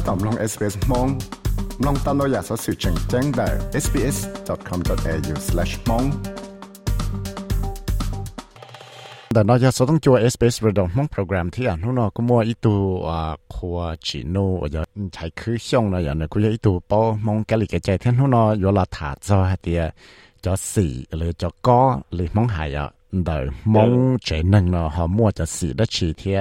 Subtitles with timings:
[0.00, 1.08] ถ้าตอมลอง SBS มอง
[1.84, 3.48] ลองตามเราอยากสอสื่อแจ้งแจ้งได้
[3.84, 6.06] sbs.com.au/mong
[9.32, 12.78] แต่นอกจากต้องจัว SBS ระดับมองโปรแกรมที่อ่านนู่นก็มัวอีตัว
[13.08, 13.18] อ่า
[13.54, 14.82] คัวจีโน่อย่า
[15.14, 19.82] ใช้คือช่องนะอย่างนี้กูจะอีตัวป้อมองกะลิกใจเท่านู่นอยู่ละถาจอเดีย
[20.44, 21.80] จอสี่หรือจอก็
[22.14, 22.86] หรือมองหายอะ
[23.24, 23.42] เดี๋ยว
[23.74, 23.90] มอง
[24.24, 26.38] เจนึงเนาะเขามัวจะสี่ได้ชีเทีย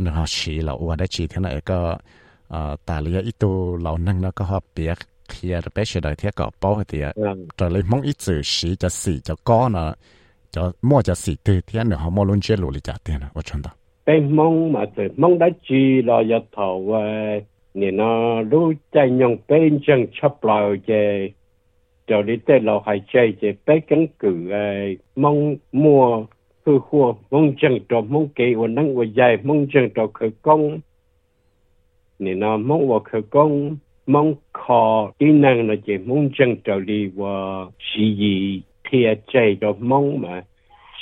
[0.00, 1.80] เนาะชีเราว่าได้ชีเท่านั้นก็
[2.85, 4.97] แต่เรียอีตัวเรานั่งเนาะก็เขาเปียก
[5.29, 7.05] เคลียร์ไปเฉยๆเทียก็ป้อเดีย
[7.55, 9.89] แต่เลยมองอีจือสีจะสี่จะก็เนาะ
[10.51, 13.19] cho mua cho xì tư thì anh họ mua luôn chế lũ lý trả tiền
[13.21, 13.69] à, 我真的。
[14.05, 16.99] bên mong mà từ mong đã chi là giờ thầu và
[17.73, 21.29] nè nó lúc chạy nhung bên chân chấp lại về
[22.07, 24.49] cho đi tới lò hải chơi về bé cắn cử
[25.15, 26.25] mong mua
[26.65, 30.31] hư khua mong chân cho mong kỳ và năng và dài mong chân cho khởi
[30.41, 30.79] công
[32.24, 36.80] nè nó mong vào khởi công mong khó kỹ năng là chỉ mong chân trở
[36.80, 40.42] đi và chỉ gì thì chạy cho mong mà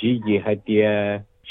[0.01, 0.89] chỉ gì hay tia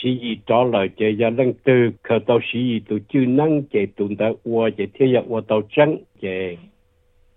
[0.02, 3.62] chỉ gì đó là chạy ra lăng từ khởi tàu chỉ gì tụ chư năng
[3.72, 6.58] chạy tụ ta ua chạy thiết ya ua tàu trắng chạy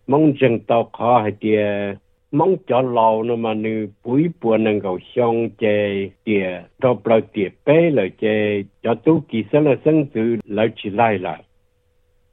[0.07, 1.95] mong chân tàu khó hay tia
[2.31, 7.21] mong cho lâu nó mà nữ bụi bùa năng cầu xong chê tìa đó bao
[7.21, 11.43] tìa bé là chê cho tu kỳ sân là sân tử lại chỉ lại lại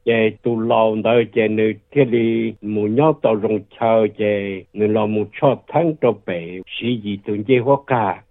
[0.04, 4.86] chế tu lâu đó chế nữ thiết đi mù nhau tàu rong chờ chế nữ
[4.86, 8.22] lo mù cho thắng cho bể, sĩ gì tuần chế hóa cả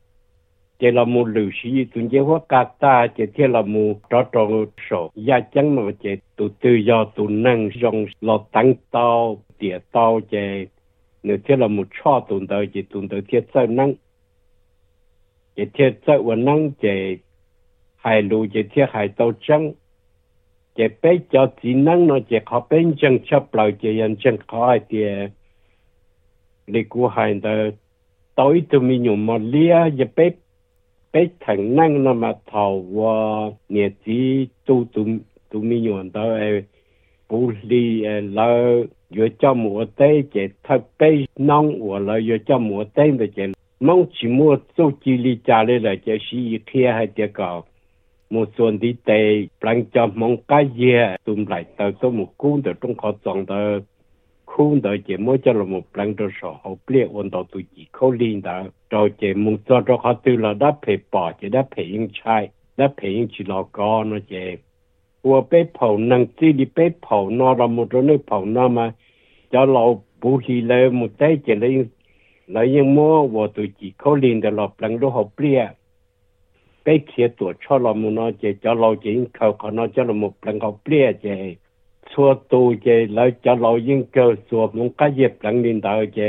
[0.80, 3.96] chế là mù lử sĩ gì tuần chế hóa cả ta chế thiết là mù
[4.10, 5.12] cho tròn sổ.
[5.16, 10.20] Gia chẳng mà chế tu tự do tu năng rong lo tăng tàu tỉa tàu
[10.30, 10.66] chế
[11.24, 13.94] nữ thiết là mù cho tuần đó chế tuần đó thiết sơ năng.
[15.56, 17.18] Chế thiết sơ năng chế
[17.96, 19.72] hai lù chế thiết hai tàu trắng
[20.76, 24.38] chế bé cho chỉ năng nó chế khó bên chân chấp lại chế nhân chân
[24.48, 25.06] khó thì
[26.68, 27.52] lý cú hành đó
[28.36, 30.30] tối tụi mình dùng mà lia chế bé
[31.14, 33.12] bé thằng năng nó mà thầu và
[33.70, 35.06] nhẹ chỉ tu tụi
[35.50, 36.38] tụi mình dùng đó
[37.30, 38.74] bù li là
[39.16, 43.26] vừa cho mùa tết chế thật bé nông và là vừa cho mùa tết thì
[43.36, 43.48] chế
[43.80, 47.64] mong chỉ mua số chỉ li trả lại là chế sĩ kia hay chế cầu
[48.31, 50.92] một xuân đi tê bằng cho mong cái gì
[51.24, 53.80] tùm lại tờ số một cuốn tờ trong khó chọn tờ
[54.46, 57.59] khuôn tờ chỉ mỗi cho là một bằng tờ sổ hậu bia ổn tờ tù
[57.75, 61.31] chỉ khâu liên tờ rồi chỉ mong cho cho khó tư là đã phê bỏ
[61.42, 64.38] chỉ đã phê yên chai đã phê yên chỉ là có nó chỉ
[65.22, 68.68] của bế phẩu năng chi đi bế phẩu nó là một chỗ nơi phẩu nó
[68.68, 68.94] mà
[69.52, 71.86] cho lâu bù hì lê một tay chỉ lấy
[72.48, 75.68] lấy những mô và tù chỉ khâu liên tờ là bằng tờ hậu bia
[76.86, 80.03] bé kia tuổi cho là một nó chỉ cho lâu chỉ cầu còn nó cho
[80.03, 81.56] là một lần học bia chỉ
[82.16, 86.06] xua tu chỉ lấy cho lâu yên cơ xua một cái dịp lần liên đầu
[86.06, 86.22] chỉ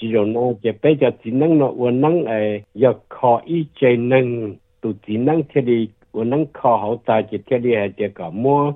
[0.00, 3.66] chỉ rồi nó chỉ bé cho chỉ năng nó uốn năng ấy giờ khó ý
[3.80, 4.54] chỉ năng.
[4.80, 8.04] Tu chỉ năng thế đi uốn năng khó hậu ta chỉ thế đi hay chỉ
[8.14, 8.72] cả mua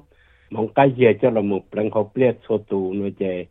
[0.50, 3.44] mong cái gì cho là một lần học bia, xua tu nó chỉ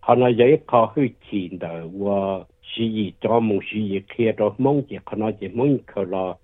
[0.00, 4.32] họ nói dễ khó hư chỉ đời và sử gì cho một sử gì kia
[4.36, 6.36] đó mong chỉ họ nói chỉ mong khờ lo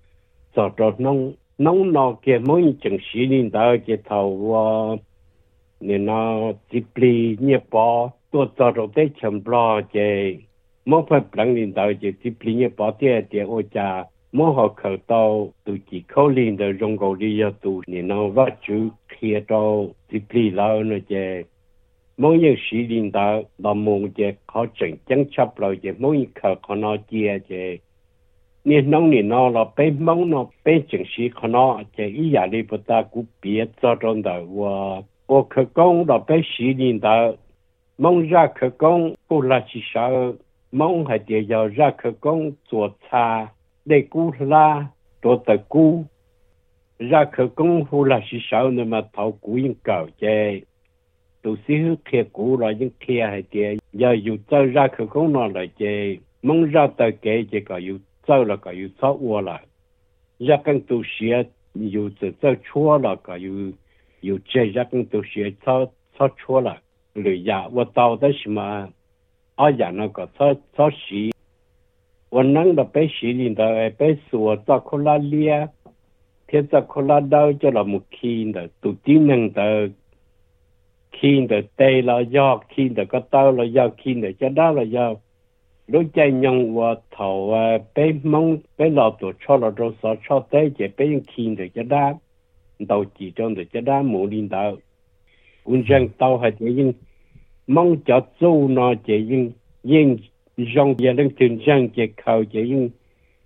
[0.57, 4.95] cho cho nông nông nó kia mỗi chừng xí nên đó kia thầu và
[5.79, 10.35] nên nó tiếp li nhẹ bỏ tôi cho cho tới chấm lo kia
[10.85, 14.53] mỗi phải bằng nên đó kia tiếp li nhẹ bỏ tiền tiền ô cha mỗi
[14.53, 18.27] họ khởi tàu từ chỉ khâu linh đó rong cầu đi cho tù nên nó
[18.27, 18.87] vắt chú
[19.19, 21.41] kia tàu tiếp li lao nó kia
[22.17, 26.27] mỗi những xí nên đó là một kia khó chừng chẳng chấp lại kia mỗi
[26.35, 27.77] khởi khó nó chia kia
[28.66, 37.36] 你弄你弄了被蒙了被警示可能这一压力不大，估别造成的我我可讲了被洗领的
[37.96, 40.36] 蒙热可讲不拉起手，
[40.70, 46.04] 蒙还得要热可讲做茶，那估啦做的估，
[46.98, 50.64] 热可讲不拉起手那么头估应搞这。
[51.42, 57.98] 都是贴估了，应贴还得要有做热可讲了来这蒙热的给这个有。
[58.27, 59.61] 走了个又走我了，
[60.37, 63.71] 一根都学又走走错了个又
[64.19, 66.81] 又这一根都学走走错了，
[67.13, 67.69] 累呀！
[67.71, 68.89] 我到的什么
[69.55, 71.33] 啊呀那个走走西，
[72.29, 75.69] 我弄了被西领导哎被说找可拉列，
[76.47, 79.89] 天找可拉到就那么轻的，都顶能的。
[81.13, 85.21] 轻的带了要轻的个到了要轻的就到了要。
[85.86, 87.54] lúc chạy nhung và thầu
[87.94, 91.54] bé mong bé lọ tổ cho lọ đồ sợ cho tế chỉ bé những khi
[91.58, 92.14] được cho đá
[92.78, 94.76] đầu chỉ trong được cho đá mũ linh đạo
[95.64, 96.92] quân dân tàu hay chỉ những
[97.66, 99.50] mong cho chú nó chỉ những
[99.82, 100.16] những
[100.76, 102.90] dòng gia đình thường dân chỉ khâu chỉ những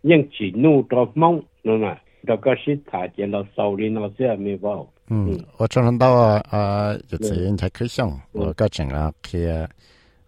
[0.02, 3.88] những chỉ nu đó mong nó nè đó có sĩ thả chỉ là sau đi
[3.88, 6.10] nó sẽ mi vào 嗯，我常常到
[6.50, 9.46] 啊，有次人才可以想，我个整啊，去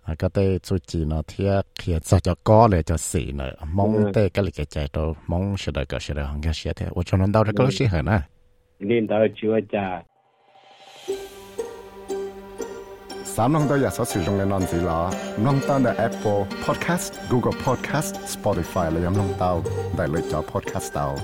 [0.04, 8.24] 啊，个对做字呢，贴去做就高了就死了，蒙对个里个在都蒙是的个是的，很个些的，我常常到这个是很啊。
[8.78, 10.02] nên đó chưa cha
[13.24, 15.12] 三弄到也所使用的นั่นสิ啦，
[15.44, 19.44] 弄到的 Apple Podcast、Google Podcast、Spotify เลยยัง弄到
[19.96, 21.14] ได้เลยจอ Podcast 到。